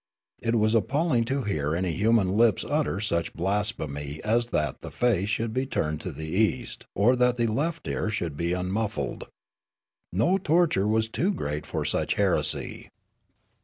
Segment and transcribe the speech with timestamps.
[0.39, 5.29] It was appalling to hear any human lips utter such blasphemy as that the face
[5.29, 9.25] should be turned to the east or that the left ear should be unmuffled.
[10.11, 12.89] No torture was too great for such heresy.